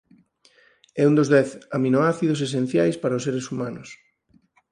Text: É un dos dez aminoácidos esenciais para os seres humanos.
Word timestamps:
É 1.01 1.03
un 1.09 1.13
dos 1.19 1.31
dez 1.35 1.49
aminoácidos 1.77 2.39
esenciais 2.47 2.95
para 3.01 3.17
os 3.17 3.25
seres 3.27 3.45
humanos. 3.51 3.89